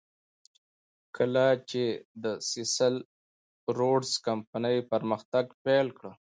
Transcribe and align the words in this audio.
کله 1.17 1.45
چې 1.69 1.83
د 2.23 2.25
سیسل 2.51 2.95
روډز 3.77 4.11
کمپنۍ 4.27 4.77
پرمختګ 4.91 5.45
پیل 5.65 5.87
کړ. 5.97 6.07